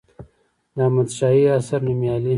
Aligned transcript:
د 0.75 0.77
احمدشاهي 0.85 1.43
عصر 1.55 1.79
نوميالي 1.87 2.29